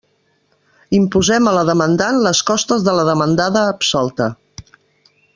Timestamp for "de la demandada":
2.89-3.65